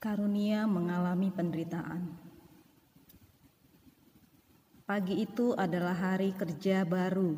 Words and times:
Karunia 0.00 0.64
mengalami 0.64 1.28
penderitaan. 1.28 2.16
Pagi 4.88 5.20
itu 5.20 5.52
adalah 5.52 5.92
hari 5.92 6.32
kerja 6.32 6.88
baru 6.88 7.36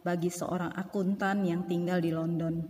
bagi 0.00 0.32
seorang 0.32 0.72
akuntan 0.80 1.44
yang 1.44 1.68
tinggal 1.68 2.00
di 2.00 2.08
London. 2.08 2.64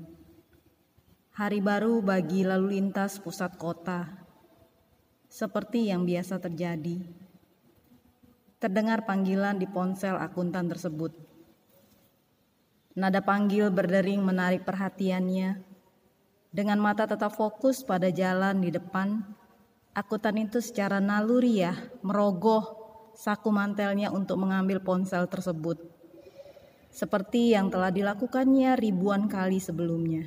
Hari 1.38 1.62
baru 1.62 2.02
bagi 2.02 2.42
lalu 2.42 2.74
lintas 2.74 3.22
pusat 3.22 3.54
kota, 3.54 4.10
seperti 5.30 5.94
yang 5.94 6.02
biasa 6.02 6.42
terjadi. 6.42 6.98
Terdengar 8.58 9.06
panggilan 9.06 9.62
di 9.62 9.70
ponsel 9.70 10.18
akuntan 10.18 10.66
tersebut. 10.66 11.14
Nada 12.98 13.22
panggil 13.22 13.70
berdering 13.70 14.26
menarik 14.26 14.66
perhatiannya 14.66 15.69
dengan 16.50 16.82
mata 16.82 17.06
tetap 17.06 17.30
fokus 17.38 17.86
pada 17.86 18.10
jalan 18.10 18.58
di 18.58 18.74
depan, 18.74 19.22
akutan 19.94 20.34
itu 20.42 20.58
secara 20.58 20.98
naluriah 20.98 21.78
merogoh 22.02 22.74
saku 23.14 23.54
mantelnya 23.54 24.10
untuk 24.10 24.42
mengambil 24.42 24.82
ponsel 24.82 25.30
tersebut. 25.30 25.78
Seperti 26.90 27.54
yang 27.54 27.70
telah 27.70 27.94
dilakukannya 27.94 28.74
ribuan 28.74 29.30
kali 29.30 29.62
sebelumnya. 29.62 30.26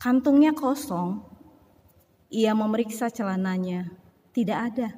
Kantungnya 0.00 0.56
kosong, 0.56 1.20
ia 2.32 2.56
memeriksa 2.56 3.12
celananya, 3.12 3.92
tidak 4.32 4.58
ada. 4.72 4.88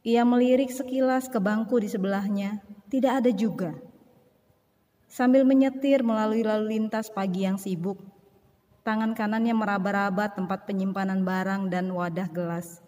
Ia 0.00 0.24
melirik 0.24 0.72
sekilas 0.72 1.28
ke 1.28 1.36
bangku 1.36 1.76
di 1.84 1.92
sebelahnya, 1.92 2.64
tidak 2.88 3.20
ada 3.20 3.30
juga. 3.30 3.76
Sambil 5.06 5.46
menyetir 5.46 6.02
melalui 6.02 6.42
lalu 6.42 6.76
lintas 6.76 7.08
pagi 7.08 7.46
yang 7.46 7.56
sibuk, 7.56 8.02
tangan 8.82 9.14
kanannya 9.14 9.54
meraba-raba 9.54 10.34
tempat 10.34 10.66
penyimpanan 10.66 11.22
barang 11.22 11.70
dan 11.70 11.90
wadah 11.94 12.26
gelas. 12.30 12.82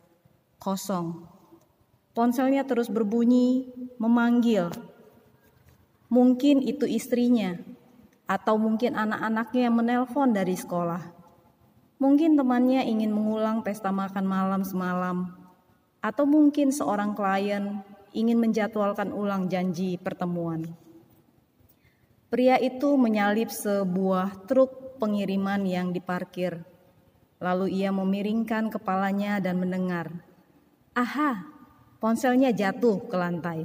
Kosong. 0.59 1.27
Ponselnya 2.19 2.67
terus 2.67 2.91
berbunyi, 2.91 3.71
memanggil. 4.03 4.75
Mungkin 6.11 6.67
itu 6.67 6.91
istrinya, 6.91 7.55
atau 8.27 8.59
mungkin 8.59 8.99
anak-anaknya 8.99 9.71
yang 9.71 9.77
menelpon 9.79 10.35
dari 10.35 10.59
sekolah. 10.59 11.15
Mungkin 12.03 12.35
temannya 12.35 12.83
ingin 12.87 13.15
mengulang 13.15 13.63
pesta 13.63 13.95
makan 13.95 14.27
malam 14.27 14.63
semalam, 14.67 15.35
atau 16.03 16.27
mungkin 16.27 16.75
seorang 16.75 17.15
klien 17.15 17.83
ingin 18.11 18.39
menjadwalkan 18.43 19.15
ulang 19.15 19.47
janji 19.47 19.99
pertemuan. 19.99 20.88
Pria 22.29 22.61
itu 22.61 22.93
menyalip 23.01 23.49
sebuah 23.49 24.45
truk 24.45 25.01
pengiriman 25.01 25.65
yang 25.65 25.97
diparkir. 25.97 26.61
Lalu 27.41 27.73
ia 27.81 27.89
memiringkan 27.89 28.69
kepalanya 28.69 29.41
dan 29.41 29.57
mendengar. 29.57 30.13
Aha, 30.93 31.49
ponselnya 31.97 32.53
jatuh 32.53 33.01
ke 33.09 33.17
lantai. 33.17 33.65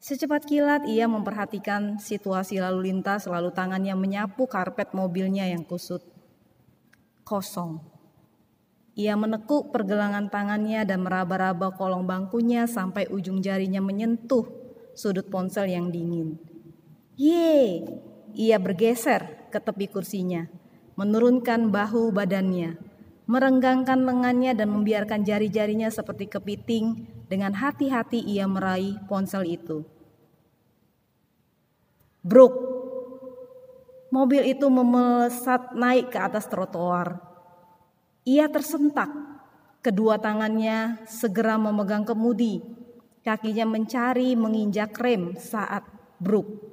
Secepat 0.00 0.48
kilat 0.48 0.88
ia 0.88 1.04
memperhatikan 1.04 2.00
situasi 2.00 2.56
lalu 2.56 2.88
lintas 2.88 3.28
lalu 3.28 3.52
tangannya 3.52 3.92
menyapu 4.00 4.48
karpet 4.48 4.96
mobilnya 4.96 5.44
yang 5.44 5.60
kusut. 5.60 6.00
Kosong. 7.20 7.84
Ia 8.96 9.12
menekuk 9.12 9.76
pergelangan 9.76 10.32
tangannya 10.32 10.88
dan 10.88 11.04
meraba-raba 11.04 11.76
kolong 11.76 12.08
bangkunya 12.08 12.64
sampai 12.64 13.12
ujung 13.12 13.44
jarinya 13.44 13.84
menyentuh 13.84 14.48
sudut 14.96 15.28
ponsel 15.28 15.68
yang 15.68 15.92
dingin. 15.92 16.51
Ye, 17.22 17.86
ia 18.34 18.58
bergeser 18.58 19.46
ke 19.54 19.62
tepi 19.62 19.86
kursinya, 19.86 20.50
menurunkan 20.98 21.70
bahu 21.70 22.10
badannya, 22.10 22.74
merenggangkan 23.30 24.02
lengannya 24.02 24.58
dan 24.58 24.74
membiarkan 24.74 25.22
jari-jarinya 25.22 25.86
seperti 25.86 26.26
kepiting 26.26 27.06
dengan 27.30 27.54
hati-hati 27.54 28.18
ia 28.26 28.50
meraih 28.50 28.98
ponsel 29.06 29.46
itu. 29.46 29.86
Bruk. 32.26 32.54
Mobil 34.10 34.42
itu 34.58 34.66
memelesat 34.66 35.78
naik 35.78 36.10
ke 36.10 36.18
atas 36.18 36.50
trotoar. 36.50 37.22
Ia 38.26 38.50
tersentak. 38.50 39.14
Kedua 39.78 40.18
tangannya 40.18 41.06
segera 41.06 41.54
memegang 41.54 42.02
kemudi. 42.02 42.66
Kakinya 43.22 43.78
mencari 43.78 44.34
menginjak 44.34 44.90
rem 44.98 45.38
saat 45.38 45.86
bruk. 46.18 46.71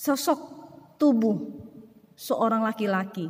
Sosok 0.00 0.40
tubuh 0.96 1.36
seorang 2.16 2.64
laki-laki. 2.64 3.28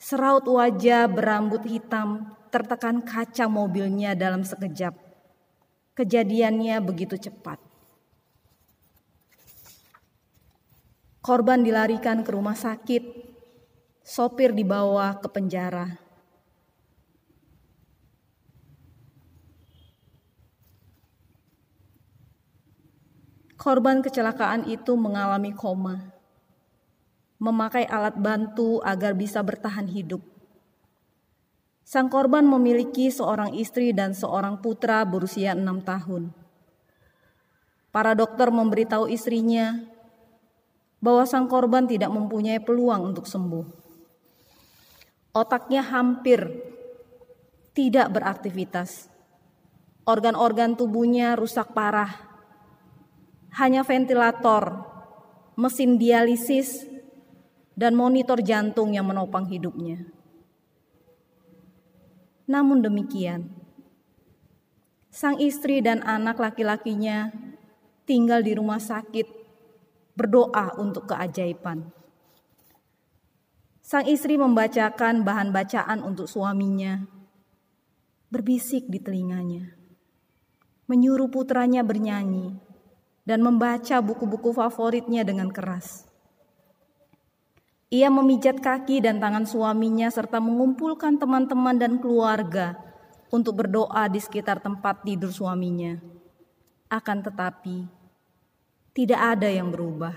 Seraut 0.00 0.48
wajah 0.48 1.04
berambut 1.12 1.60
hitam 1.68 2.32
tertekan 2.48 3.04
kaca 3.04 3.44
mobilnya 3.52 4.16
dalam 4.16 4.40
sekejap. 4.40 4.96
Kejadiannya 5.92 6.80
begitu 6.80 7.20
cepat. 7.20 7.60
Korban 11.20 11.60
dilarikan 11.60 12.24
ke 12.24 12.32
rumah 12.32 12.56
sakit. 12.56 13.04
Sopir 14.00 14.56
dibawa 14.56 15.20
ke 15.20 15.28
penjara. 15.28 16.03
Korban 23.64 24.04
kecelakaan 24.04 24.68
itu 24.68 24.92
mengalami 24.92 25.56
koma, 25.56 26.12
memakai 27.40 27.88
alat 27.88 28.12
bantu 28.12 28.84
agar 28.84 29.16
bisa 29.16 29.40
bertahan 29.40 29.88
hidup. 29.88 30.20
Sang 31.80 32.12
korban 32.12 32.44
memiliki 32.44 33.08
seorang 33.08 33.56
istri 33.56 33.96
dan 33.96 34.12
seorang 34.12 34.60
putra 34.60 35.00
berusia 35.08 35.56
enam 35.56 35.80
tahun. 35.80 36.28
Para 37.88 38.12
dokter 38.12 38.52
memberitahu 38.52 39.08
istrinya 39.08 39.80
bahwa 41.00 41.24
sang 41.24 41.48
korban 41.48 41.88
tidak 41.88 42.12
mempunyai 42.12 42.60
peluang 42.60 43.16
untuk 43.16 43.24
sembuh. 43.24 43.64
Otaknya 45.40 45.80
hampir 45.80 46.52
tidak 47.72 48.12
beraktivitas. 48.12 49.08
Organ-organ 50.04 50.76
tubuhnya 50.76 51.32
rusak 51.32 51.72
parah 51.72 52.33
hanya 53.54 53.86
ventilator, 53.86 54.82
mesin 55.54 55.94
dialisis, 55.94 56.90
dan 57.74 57.94
monitor 57.94 58.38
jantung 58.42 58.94
yang 58.94 59.06
menopang 59.06 59.46
hidupnya. 59.46 60.02
Namun 62.50 62.82
demikian, 62.82 63.50
sang 65.10 65.38
istri 65.38 65.78
dan 65.82 66.02
anak 66.02 66.38
laki-lakinya 66.38 67.30
tinggal 68.06 68.42
di 68.42 68.58
rumah 68.58 68.82
sakit 68.82 69.26
berdoa 70.14 70.78
untuk 70.78 71.10
keajaiban. 71.10 71.90
Sang 73.84 74.06
istri 74.08 74.34
membacakan 74.40 75.22
bahan 75.22 75.54
bacaan 75.54 76.00
untuk 76.02 76.26
suaminya, 76.26 77.04
berbisik 78.32 78.88
di 78.88 78.98
telinganya, 78.98 79.76
menyuruh 80.88 81.28
putranya 81.28 81.84
bernyanyi, 81.84 82.73
dan 83.24 83.40
membaca 83.40 84.04
buku-buku 84.04 84.52
favoritnya 84.52 85.24
dengan 85.24 85.48
keras. 85.48 86.04
Ia 87.88 88.12
memijat 88.12 88.60
kaki 88.60 89.00
dan 89.00 89.20
tangan 89.20 89.48
suaminya 89.48 90.08
serta 90.12 90.40
mengumpulkan 90.40 91.16
teman-teman 91.16 91.76
dan 91.76 91.96
keluarga 92.00 92.76
untuk 93.32 93.64
berdoa 93.64 94.08
di 94.12 94.20
sekitar 94.20 94.60
tempat 94.60 95.04
tidur 95.04 95.32
suaminya. 95.32 95.96
Akan 96.92 97.24
tetapi, 97.24 97.88
tidak 98.92 99.20
ada 99.38 99.48
yang 99.48 99.72
berubah. 99.72 100.14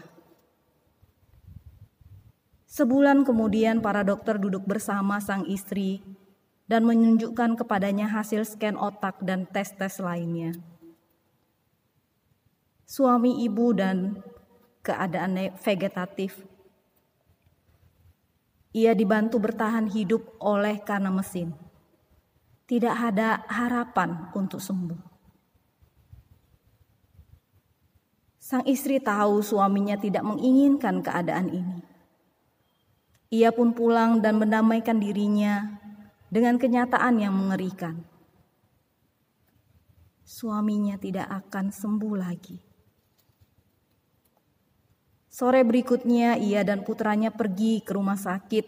Sebulan 2.68 3.24
kemudian 3.24 3.80
para 3.80 4.04
dokter 4.04 4.38
duduk 4.38 4.68
bersama 4.68 5.18
sang 5.24 5.48
istri 5.48 6.04
dan 6.68 6.84
menunjukkan 6.84 7.58
kepadanya 7.64 8.12
hasil 8.12 8.44
scan 8.44 8.76
otak 8.76 9.24
dan 9.24 9.48
tes-tes 9.48 10.04
lainnya 10.04 10.54
suami 12.88 13.44
ibu 13.44 13.76
dan 13.76 14.24
keadaan 14.80 15.36
vegetatif. 15.60 16.40
Ia 18.72 18.96
dibantu 18.96 19.44
bertahan 19.44 19.92
hidup 19.92 20.40
oleh 20.40 20.80
karena 20.80 21.12
mesin. 21.12 21.52
Tidak 22.68 22.96
ada 22.96 23.44
harapan 23.52 24.32
untuk 24.32 24.64
sembuh. 24.64 25.20
Sang 28.40 28.64
istri 28.64 29.04
tahu 29.04 29.44
suaminya 29.44 30.00
tidak 30.00 30.24
menginginkan 30.24 31.04
keadaan 31.04 31.52
ini. 31.52 31.80
Ia 33.28 33.52
pun 33.52 33.76
pulang 33.76 34.24
dan 34.24 34.40
mendamaikan 34.40 35.04
dirinya 35.04 35.84
dengan 36.32 36.56
kenyataan 36.56 37.20
yang 37.20 37.36
mengerikan. 37.36 38.08
Suaminya 40.24 40.96
tidak 40.96 41.28
akan 41.28 41.76
sembuh 41.76 42.16
lagi. 42.16 42.67
Sore 45.38 45.62
berikutnya 45.62 46.34
ia 46.42 46.66
dan 46.66 46.82
putranya 46.82 47.30
pergi 47.30 47.86
ke 47.86 47.94
rumah 47.94 48.18
sakit 48.18 48.66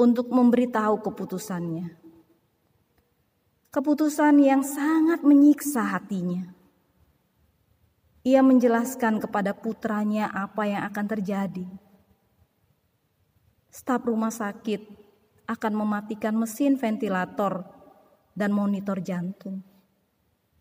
untuk 0.00 0.32
memberitahu 0.32 1.04
keputusannya. 1.04 1.92
Keputusan 3.68 4.40
yang 4.40 4.64
sangat 4.64 5.20
menyiksa 5.20 5.84
hatinya. 5.84 6.56
Ia 8.24 8.40
menjelaskan 8.40 9.20
kepada 9.20 9.52
putranya 9.52 10.32
apa 10.32 10.64
yang 10.64 10.88
akan 10.88 11.04
terjadi. 11.04 11.68
Staf 13.68 14.08
rumah 14.08 14.32
sakit 14.32 14.88
akan 15.52 15.72
mematikan 15.76 16.32
mesin 16.32 16.80
ventilator 16.80 17.68
dan 18.32 18.56
monitor 18.56 19.04
jantung. 19.04 19.60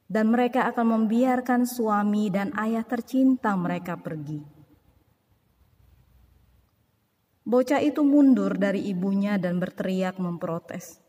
Dan 0.03 0.35
mereka 0.35 0.67
akan 0.67 0.99
membiarkan 0.99 1.63
suami 1.63 2.27
dan 2.27 2.51
ayah 2.59 2.83
tercinta 2.83 3.55
mereka 3.55 3.95
pergi. 3.95 4.56
Bocah 7.47 7.79
itu 7.79 8.03
mundur 8.03 8.59
dari 8.59 8.91
ibunya 8.91 9.39
dan 9.39 9.55
berteriak 9.55 10.19
memprotes. 10.19 10.99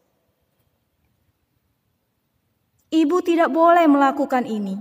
Ibu 2.94 3.18
tidak 3.26 3.50
boleh 3.50 3.90
melakukan 3.90 4.46
ini. 4.46 4.78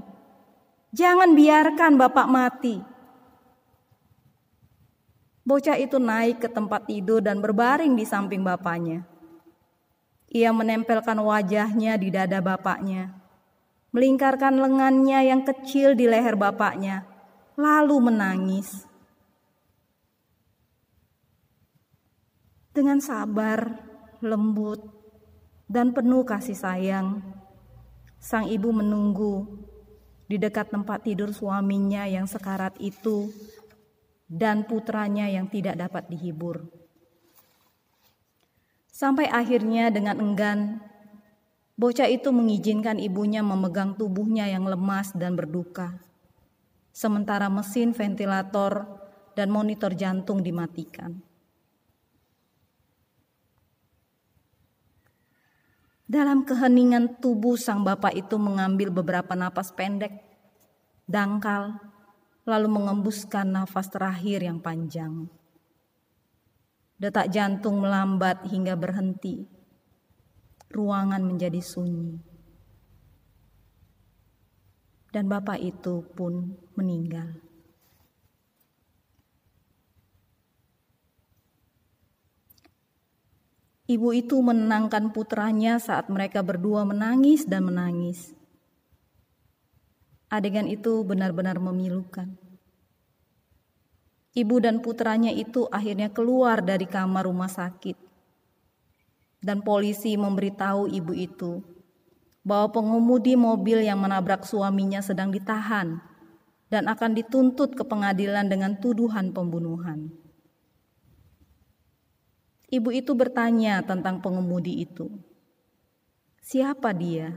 Jangan 0.93 1.33
biarkan 1.33 1.97
bapak 1.97 2.27
mati. 2.29 2.77
Bocah 5.43 5.75
itu 5.81 5.97
naik 5.99 6.45
ke 6.45 6.49
tempat 6.51 6.87
tidur 6.87 7.25
dan 7.25 7.43
berbaring 7.43 7.97
di 7.97 8.05
samping 8.07 8.45
bapaknya. 8.45 9.03
Ia 10.31 10.53
menempelkan 10.53 11.19
wajahnya 11.19 11.97
di 11.97 12.11
dada 12.13 12.37
bapaknya, 12.37 13.17
melingkarkan 13.95 14.59
lengannya 14.59 15.25
yang 15.25 15.41
kecil 15.41 15.95
di 15.95 16.05
leher 16.07 16.35
bapaknya, 16.39 17.07
lalu 17.59 18.11
menangis. 18.11 18.86
Dengan 22.77 23.01
sabar, 23.01 23.73
lembut, 24.21 24.77
dan 25.65 25.97
penuh 25.97 26.21
kasih 26.21 26.53
sayang, 26.53 27.25
sang 28.21 28.45
ibu 28.45 28.69
menunggu 28.69 29.49
di 30.29 30.37
dekat 30.37 30.69
tempat 30.69 31.01
tidur 31.01 31.33
suaminya 31.33 32.05
yang 32.05 32.29
sekarat 32.29 32.77
itu 32.77 33.33
dan 34.29 34.69
putranya 34.69 35.25
yang 35.25 35.49
tidak 35.49 35.73
dapat 35.73 36.05
dihibur. 36.05 36.69
Sampai 38.93 39.25
akhirnya 39.25 39.89
dengan 39.89 40.21
enggan, 40.21 40.77
bocah 41.81 42.05
itu 42.05 42.29
mengizinkan 42.29 43.01
ibunya 43.01 43.41
memegang 43.41 43.97
tubuhnya 43.97 44.53
yang 44.53 44.69
lemas 44.69 45.17
dan 45.17 45.33
berduka. 45.33 45.97
Sementara 46.93 47.49
mesin 47.49 47.97
ventilator 47.97 48.85
dan 49.33 49.49
monitor 49.49 49.97
jantung 49.97 50.45
dimatikan. 50.45 51.26
Dalam 56.07 56.47
keheningan 56.47 57.19
tubuh 57.19 57.59
sang 57.59 57.83
bapak 57.83 58.15
itu 58.15 58.39
mengambil 58.39 58.95
beberapa 58.95 59.35
napas 59.35 59.75
pendek, 59.75 60.15
dangkal, 61.03 61.75
lalu 62.47 62.67
mengembuskan 62.71 63.51
nafas 63.51 63.91
terakhir 63.91 64.39
yang 64.39 64.63
panjang. 64.63 65.27
Detak 66.95 67.27
jantung 67.27 67.83
melambat 67.83 68.47
hingga 68.47 68.79
berhenti. 68.79 69.51
Ruangan 70.71 71.27
menjadi 71.27 71.59
sunyi. 71.59 72.23
Dan 75.11 75.27
bapak 75.27 75.59
itu 75.59 76.07
pun 76.15 76.55
meninggal. 76.79 77.46
Ibu 83.87 84.11
itu 84.11 84.35
menenangkan 84.43 85.15
putranya 85.15 85.79
saat 85.79 86.11
mereka 86.11 86.43
berdua 86.43 86.83
menangis 86.83 87.47
dan 87.47 87.71
menangis. 87.71 88.35
Adegan 90.27 90.67
itu 90.67 91.07
benar-benar 91.07 91.55
memilukan. 91.63 92.35
Ibu 94.35 94.55
dan 94.59 94.83
putranya 94.83 95.31
itu 95.31 95.71
akhirnya 95.71 96.11
keluar 96.11 96.59
dari 96.59 96.83
kamar 96.83 97.31
rumah 97.31 97.47
sakit. 97.47 97.95
Dan 99.39 99.63
polisi 99.63 100.19
memberitahu 100.19 100.91
ibu 100.91 101.15
itu 101.15 101.63
bahwa 102.43 102.75
pengemudi 102.75 103.39
mobil 103.39 103.87
yang 103.87 104.03
menabrak 104.03 104.43
suaminya 104.43 104.99
sedang 104.99 105.31
ditahan 105.31 106.03
dan 106.67 106.91
akan 106.91 107.15
dituntut 107.15 107.71
ke 107.71 107.87
pengadilan 107.87 108.51
dengan 108.51 108.75
tuduhan 108.83 109.31
pembunuhan. 109.31 110.26
Ibu 112.67 112.89
itu 112.91 113.15
bertanya 113.15 113.79
tentang 113.83 114.19
pengemudi 114.19 114.83
itu. 114.83 115.07
Siapa 116.43 116.91
dia? 116.91 117.31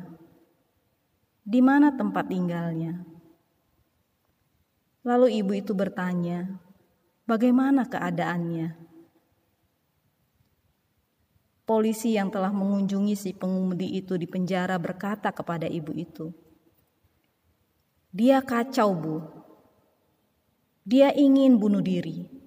Di 1.46 1.62
mana 1.62 1.94
tempat 1.94 2.26
tinggalnya? 2.30 3.06
Lalu 5.06 5.40
ibu 5.40 5.52
itu 5.56 5.72
bertanya, 5.72 6.60
Bagaimana 7.30 7.86
keadaannya? 7.86 8.74
Polisi 11.62 12.18
yang 12.18 12.26
telah 12.26 12.50
mengunjungi 12.50 13.14
si 13.14 13.30
pengemudi 13.30 14.02
itu 14.02 14.18
di 14.18 14.26
penjara 14.26 14.74
berkata 14.82 15.30
kepada 15.30 15.70
ibu 15.70 15.94
itu, 15.94 16.34
"Dia 18.10 18.42
kacau, 18.42 18.90
Bu. 18.98 19.16
Dia 20.82 21.14
ingin 21.14 21.54
bunuh 21.54 21.78
diri. 21.78 22.39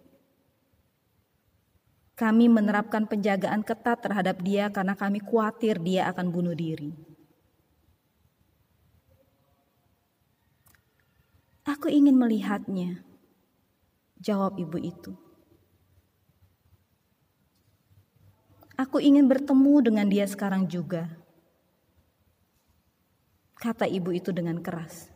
Kami 2.24 2.48
menerapkan 2.48 3.04
penjagaan 3.04 3.68
ketat 3.68 4.00
terhadap 4.00 4.40
dia 4.40 4.72
karena 4.72 4.96
kami 4.96 5.20
khawatir 5.20 5.76
dia 5.84 6.08
akan 6.08 6.32
bunuh 6.32 6.56
diri." 6.56 6.96
Aku 11.68 11.92
ingin 11.92 12.16
melihatnya 12.16 13.04
Jawab 14.24 14.56
ibu 14.56 14.80
itu. 14.80 15.12
Aku 18.80 19.04
ingin 19.04 19.28
bertemu 19.28 19.84
dengan 19.84 20.08
dia 20.08 20.24
sekarang 20.24 20.64
juga. 20.72 21.12
Kata 23.60 23.84
ibu 23.84 24.16
itu 24.16 24.32
dengan 24.32 24.64
keras. 24.64 25.12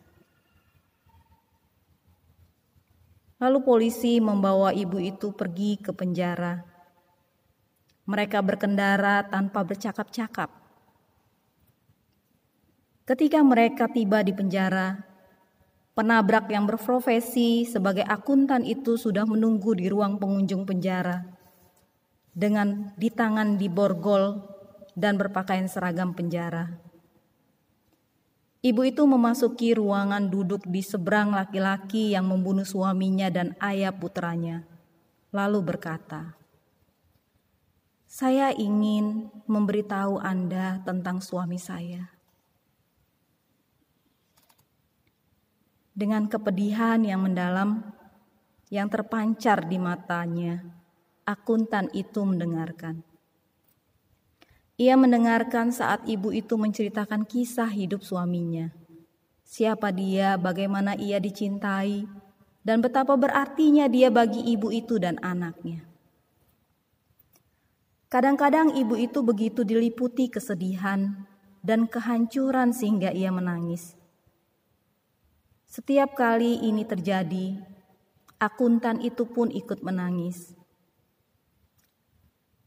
Lalu 3.40 3.64
polisi 3.64 4.20
membawa 4.20 4.76
ibu 4.76 5.00
itu 5.00 5.32
pergi 5.32 5.80
ke 5.80 5.96
penjara. 5.96 6.68
Mereka 8.08 8.40
berkendara 8.40 9.28
tanpa 9.28 9.68
bercakap-cakap. 9.68 10.50
Ketika 13.04 13.40
mereka 13.44 13.92
tiba 13.92 14.24
di 14.24 14.32
penjara, 14.32 15.08
Penabrak 15.98 16.54
yang 16.54 16.70
berprofesi 16.70 17.66
sebagai 17.66 18.06
akuntan 18.06 18.62
itu 18.62 19.02
sudah 19.02 19.26
menunggu 19.26 19.74
di 19.74 19.90
ruang 19.90 20.22
pengunjung 20.22 20.62
penjara 20.62 21.26
dengan 22.38 22.94
di 22.94 23.10
tangan 23.10 23.58
di 23.58 23.66
borgol 23.66 24.46
dan 24.94 25.18
berpakaian 25.18 25.66
seragam 25.66 26.14
penjara. 26.14 26.70
Ibu 28.62 28.94
itu 28.94 29.10
memasuki 29.10 29.74
ruangan 29.74 30.30
duduk 30.30 30.70
di 30.70 30.86
seberang 30.86 31.34
laki-laki 31.34 32.14
yang 32.14 32.30
membunuh 32.30 32.62
suaminya 32.62 33.34
dan 33.34 33.58
ayah 33.58 33.90
putranya, 33.90 34.70
lalu 35.34 35.66
berkata, 35.66 36.37
"Saya 38.08 38.56
ingin 38.56 39.30
memberitahu 39.46 40.18
Anda 40.24 40.82
tentang 40.88 41.20
suami 41.20 41.60
saya." 41.60 42.18
dengan 45.98 46.30
kepedihan 46.30 47.02
yang 47.02 47.26
mendalam 47.26 47.82
yang 48.70 48.86
terpancar 48.86 49.66
di 49.66 49.82
matanya, 49.82 50.62
akuntan 51.26 51.90
itu 51.98 52.22
mendengarkan. 52.22 53.02
Ia 54.78 54.94
mendengarkan 54.94 55.74
saat 55.74 56.06
ibu 56.06 56.30
itu 56.30 56.54
menceritakan 56.54 57.26
kisah 57.26 57.74
hidup 57.74 58.06
suaminya. 58.06 58.70
Siapa 59.42 59.90
dia, 59.90 60.38
bagaimana 60.38 60.94
ia 60.94 61.18
dicintai, 61.18 62.06
dan 62.62 62.78
betapa 62.86 63.18
berartinya 63.18 63.90
dia 63.90 64.14
bagi 64.14 64.46
ibu 64.54 64.70
itu 64.70 65.02
dan 65.02 65.18
anaknya. 65.26 65.87
Kadang-kadang 68.08 68.72
ibu 68.72 68.96
itu 68.96 69.20
begitu 69.20 69.68
diliputi 69.68 70.32
kesedihan 70.32 71.28
dan 71.60 71.92
kehancuran 71.92 72.72
sehingga 72.72 73.12
ia 73.12 73.28
menangis. 73.36 74.00
Setiap 75.68 76.16
kali 76.16 76.64
ini 76.64 76.88
terjadi, 76.88 77.60
akuntan 78.40 79.04
itu 79.04 79.28
pun 79.28 79.52
ikut 79.52 79.84
menangis. 79.84 80.56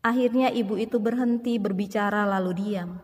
Akhirnya 0.05 0.53
ibu 0.53 0.77
itu 0.77 1.01
berhenti 1.01 1.57
berbicara 1.57 2.29
lalu 2.29 2.53
diam. 2.61 3.01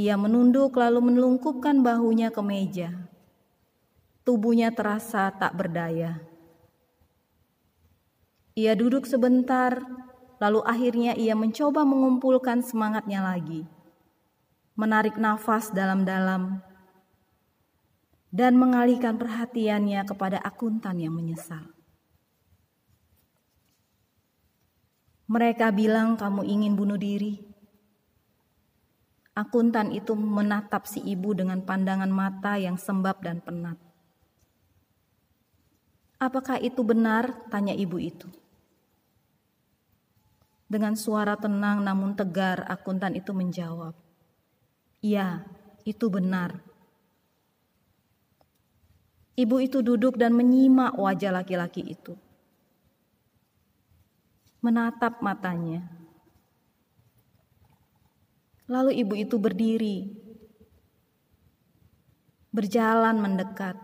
Ia 0.00 0.16
menunduk 0.16 0.80
lalu 0.80 1.12
menelungkupkan 1.12 1.84
bahunya 1.84 2.32
ke 2.32 2.40
meja. 2.40 2.88
Tubuhnya 4.24 4.72
terasa 4.72 5.28
tak 5.28 5.52
berdaya. 5.60 6.24
Ia 8.56 8.72
duduk 8.72 9.04
sebentar 9.04 9.84
lalu 10.40 10.64
akhirnya 10.64 11.12
ia 11.14 11.36
mencoba 11.36 11.84
mengumpulkan 11.84 12.64
semangatnya 12.64 13.20
lagi, 13.20 13.68
menarik 14.72 15.20
nafas 15.20 15.68
dalam-dalam, 15.68 16.64
dan 18.32 18.56
mengalihkan 18.56 19.20
perhatiannya 19.20 20.00
kepada 20.08 20.40
akuntan 20.40 20.96
yang 20.96 21.12
menyesal. 21.12 21.68
Mereka 25.30 25.70
bilang 25.70 26.18
kamu 26.18 26.42
ingin 26.42 26.74
bunuh 26.74 26.98
diri. 26.98 27.38
Akuntan 29.30 29.94
itu 29.94 30.18
menatap 30.18 30.90
si 30.90 30.98
ibu 31.06 31.30
dengan 31.38 31.62
pandangan 31.62 32.10
mata 32.10 32.58
yang 32.58 32.74
sembab 32.74 33.22
dan 33.22 33.38
penat. 33.38 33.78
Apakah 36.18 36.58
itu 36.58 36.82
benar? 36.82 37.46
Tanya 37.46 37.70
ibu 37.70 37.96
itu. 38.02 38.26
Dengan 40.70 40.94
suara 40.94 41.34
tenang 41.34 41.82
namun 41.82 42.14
tegar, 42.14 42.62
akuntan 42.70 43.18
itu 43.18 43.34
menjawab, 43.34 43.90
"Ya, 45.02 45.42
itu 45.82 46.06
benar." 46.06 46.62
Ibu 49.34 49.56
itu 49.66 49.82
duduk 49.82 50.14
dan 50.14 50.38
menyimak 50.38 50.94
wajah 50.94 51.34
laki-laki 51.34 51.82
itu 51.82 52.14
menatap 54.60 55.24
matanya. 55.24 55.88
Lalu 58.70 59.02
ibu 59.02 59.14
itu 59.18 59.34
berdiri, 59.40 60.14
berjalan 62.54 63.18
mendekat, 63.18 63.74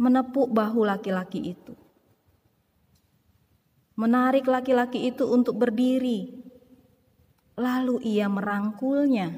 menepuk 0.00 0.50
bahu 0.50 0.82
laki-laki 0.82 1.54
itu, 1.54 1.76
menarik 3.94 4.46
laki-laki 4.46 5.10
itu 5.10 5.26
untuk 5.26 5.58
berdiri. 5.58 6.42
Lalu 7.54 8.02
ia 8.02 8.26
merangkulnya. 8.26 9.30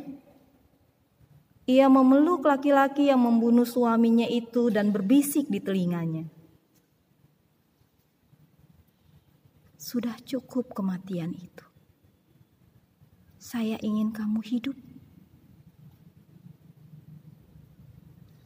Ia 1.66 1.86
memeluk 1.90 2.46
laki-laki 2.46 3.10
yang 3.10 3.20
membunuh 3.26 3.66
suaminya 3.66 4.24
itu 4.24 4.70
dan 4.70 4.94
berbisik 4.94 5.50
di 5.50 5.58
telinganya. 5.58 6.24
Sudah 9.76 10.14
cukup 10.22 10.72
kematian 10.72 11.34
itu. 11.34 11.66
Saya 13.36 13.78
ingin 13.82 14.10
kamu 14.10 14.42
hidup. 14.42 14.74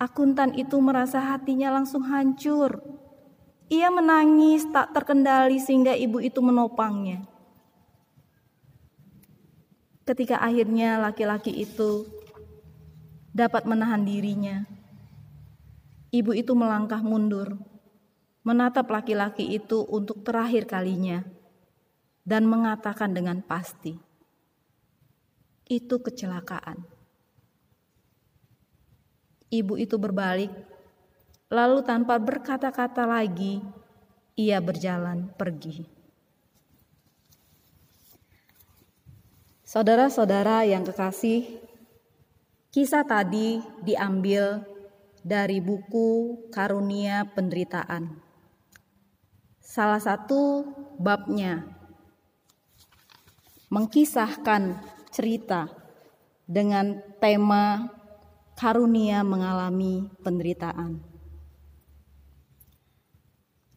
Akuntan 0.00 0.56
itu 0.56 0.80
merasa 0.80 1.20
hatinya 1.20 1.68
langsung 1.76 2.04
hancur. 2.08 2.80
Ia 3.70 3.88
menangis 3.88 4.66
tak 4.74 4.90
terkendali 4.90 5.62
sehingga 5.62 5.94
ibu 5.94 6.18
itu 6.18 6.42
menopangnya. 6.42 7.22
Ketika 10.02 10.42
akhirnya 10.42 10.98
laki-laki 10.98 11.54
itu 11.54 12.02
dapat 13.30 13.62
menahan 13.70 14.02
dirinya, 14.02 14.66
ibu 16.10 16.34
itu 16.34 16.50
melangkah 16.58 16.98
mundur 16.98 17.70
menatap 18.40 18.88
laki-laki 18.88 19.44
itu 19.44 19.84
untuk 19.84 20.24
terakhir 20.24 20.64
kalinya 20.64 21.20
dan 22.24 22.48
mengatakan 22.48 23.12
dengan 23.12 23.44
pasti, 23.44 24.00
"Itu 25.68 26.00
kecelakaan." 26.00 26.80
Ibu 29.50 29.76
itu 29.76 29.98
berbalik, 29.98 30.50
lalu 31.50 31.83
tanpa 31.83 32.16
berkata-kata 32.23 33.02
lagi, 33.04 33.59
ia 34.38 34.62
berjalan 34.62 35.35
pergi. 35.35 35.85
Saudara-saudara 39.66 40.66
yang 40.66 40.87
kekasih, 40.87 41.59
kisah 42.71 43.02
tadi 43.07 43.62
diambil 43.83 44.62
dari 45.23 45.59
buku 45.62 46.38
Karunia 46.50 47.26
Penderitaan. 47.35 48.19
Salah 49.59 50.02
satu 50.02 50.66
babnya 50.99 51.62
mengkisahkan 53.71 54.83
cerita 55.14 55.71
dengan 56.50 56.99
tema 57.23 57.87
karunia 58.59 59.23
mengalami 59.23 60.11
penderitaan. 60.26 61.09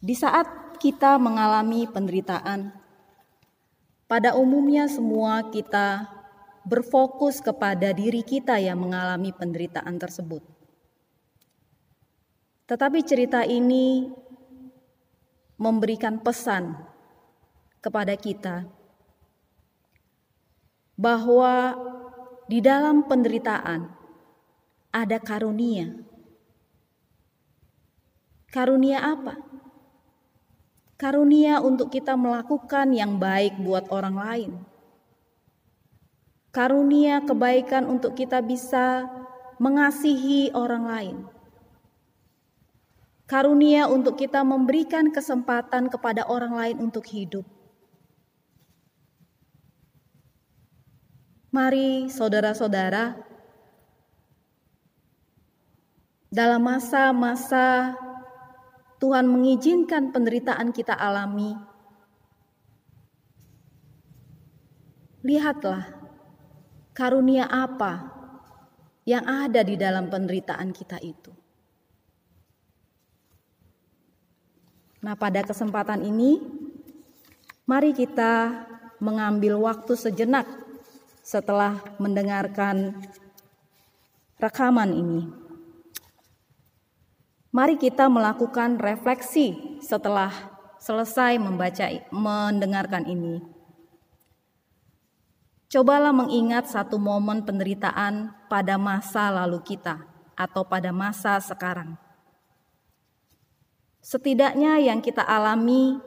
Di 0.04 0.20
saat 0.20 0.76
kita 0.84 1.16
mengalami 1.16 1.88
penderitaan, 1.88 2.76
pada 4.04 4.36
umumnya 4.36 4.84
semua 4.92 5.48
kita 5.48 6.12
berfokus 6.68 7.40
kepada 7.40 7.96
diri 7.96 8.20
kita 8.20 8.60
yang 8.60 8.84
mengalami 8.84 9.32
penderitaan 9.32 9.96
tersebut. 9.96 10.44
Tetapi 12.68 13.00
cerita 13.08 13.48
ini 13.48 14.12
memberikan 15.56 16.20
pesan 16.20 16.76
kepada 17.80 18.20
kita 18.20 18.68
bahwa 21.00 21.80
di 22.52 22.60
dalam 22.60 23.08
penderitaan 23.08 23.88
ada 24.92 25.16
karunia. 25.24 25.96
Karunia 28.52 29.00
apa? 29.00 29.53
Karunia 31.04 31.60
untuk 31.60 31.92
kita 31.92 32.16
melakukan 32.16 32.96
yang 32.96 33.20
baik 33.20 33.60
buat 33.60 33.92
orang 33.92 34.16
lain. 34.16 34.52
Karunia 36.56 37.20
kebaikan 37.28 37.92
untuk 37.92 38.16
kita 38.16 38.40
bisa 38.40 39.12
mengasihi 39.60 40.56
orang 40.56 40.84
lain 40.88 41.18
karunia 43.34 43.90
untuk 43.90 44.20
kita 44.20 44.46
memberikan 44.46 45.10
kesempatan 45.10 45.90
kepada 45.90 46.28
orang 46.30 46.54
lain 46.54 46.78
untuk 46.86 47.02
hidup. 47.10 47.42
Mari, 51.50 52.14
saudara-saudara, 52.14 53.18
dalam 56.30 56.62
masa-masa 56.66 57.98
Tuhan 59.04 59.28
mengizinkan 59.28 60.16
penderitaan 60.16 60.72
kita 60.72 60.96
alami, 60.96 61.52
lihatlah 65.28 65.92
karunia 66.96 67.44
apa 67.52 68.08
yang 69.04 69.28
ada 69.28 69.60
di 69.60 69.76
dalam 69.76 70.08
penderitaan 70.08 70.72
kita 70.72 71.04
itu. 71.04 71.36
Nah, 75.04 75.20
pada 75.20 75.44
kesempatan 75.44 76.08
ini, 76.08 76.40
mari 77.68 77.92
kita 77.92 78.56
mengambil 79.04 79.60
waktu 79.60 80.00
sejenak 80.00 80.48
setelah 81.20 81.76
mendengarkan 82.00 83.04
rekaman 84.40 84.96
ini. 84.96 85.43
Mari 87.54 87.78
kita 87.78 88.10
melakukan 88.10 88.82
refleksi 88.82 89.78
setelah 89.78 90.34
selesai 90.82 91.38
membaca 91.38 91.86
mendengarkan 92.10 93.06
ini. 93.06 93.46
Cobalah 95.70 96.10
mengingat 96.10 96.66
satu 96.66 96.98
momen 96.98 97.46
penderitaan 97.46 98.34
pada 98.50 98.82
masa 98.82 99.30
lalu 99.30 99.62
kita 99.62 100.02
atau 100.34 100.66
pada 100.66 100.90
masa 100.90 101.38
sekarang. 101.38 101.94
Setidaknya 104.02 104.82
yang 104.82 104.98
kita 104.98 105.22
alami 105.22 106.02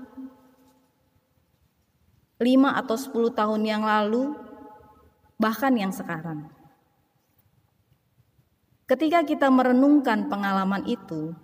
5 2.43 2.43
atau 2.75 2.97
10 2.99 3.39
tahun 3.39 3.63
yang 3.63 3.87
lalu, 3.87 4.35
bahkan 5.39 5.79
yang 5.79 5.95
sekarang. 5.95 6.56
Ketika 8.87 9.27
kita 9.27 9.51
merenungkan 9.51 10.31
pengalaman 10.31 10.87
itu, 10.87 11.35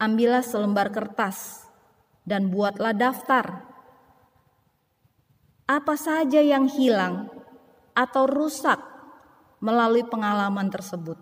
ambillah 0.00 0.40
selembar 0.40 0.88
kertas 0.88 1.68
dan 2.24 2.48
buatlah 2.48 2.96
daftar. 2.96 3.60
Apa 5.68 6.00
saja 6.00 6.40
yang 6.40 6.64
hilang 6.64 7.28
atau 7.92 8.24
rusak 8.24 8.80
melalui 9.60 10.00
pengalaman 10.04 10.72
tersebut. 10.72 11.20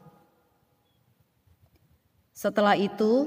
Setelah 2.30 2.78
itu, 2.78 3.26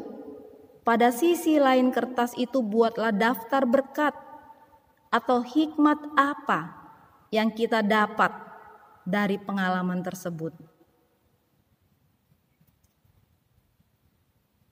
pada 0.88 1.12
sisi 1.12 1.60
lain 1.60 1.92
kertas 1.92 2.40
itu 2.40 2.64
buatlah 2.64 3.12
daftar 3.12 3.68
berkat 3.68 4.16
atau 5.12 5.44
hikmat 5.44 6.00
apa 6.16 6.72
yang 7.36 7.52
kita 7.52 7.84
dapat 7.84 8.32
dari 9.04 9.36
pengalaman 9.36 10.00
tersebut. 10.00 10.75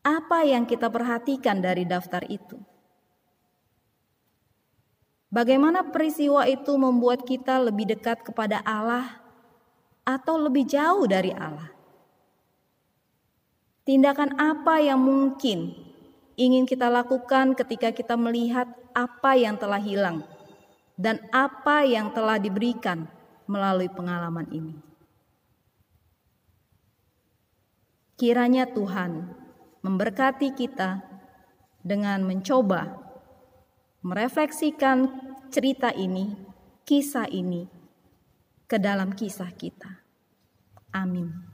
Apa 0.04 0.44
yang 0.44 0.68
kita 0.68 0.92
perhatikan 0.92 1.64
dari 1.64 1.88
daftar 1.88 2.28
itu? 2.28 2.60
Bagaimana 5.32 5.82
peristiwa 5.90 6.44
itu 6.46 6.76
membuat 6.76 7.24
kita 7.24 7.58
lebih 7.58 7.90
dekat 7.96 8.22
kepada 8.22 8.60
Allah 8.68 9.24
atau 10.04 10.36
lebih 10.38 10.68
jauh 10.68 11.08
dari 11.08 11.32
Allah? 11.32 11.72
Tindakan 13.88 14.36
apa 14.36 14.84
yang 14.84 15.00
mungkin 15.00 15.72
ingin 16.36 16.68
kita 16.68 16.92
lakukan 16.92 17.56
ketika 17.56 17.96
kita 17.96 18.20
melihat 18.20 18.68
apa 18.92 19.40
yang 19.40 19.56
telah 19.56 19.80
hilang 19.80 20.22
dan 21.00 21.18
apa 21.32 21.88
yang 21.88 22.12
telah 22.12 22.38
diberikan 22.38 23.08
melalui 23.48 23.88
pengalaman 23.88 24.46
ini? 24.52 24.76
Kiranya 28.20 28.70
Tuhan 28.70 29.43
memberkati 29.84 30.56
kita 30.56 31.04
dengan 31.84 32.24
mencoba 32.24 33.04
merefleksikan 34.04 35.12
cerita 35.52 35.92
ini, 35.92 36.34
kisah 36.88 37.28
ini 37.28 37.68
ke 38.66 38.80
dalam 38.80 39.12
kisah 39.12 39.52
kita. 39.54 40.02
Amin. 40.96 41.53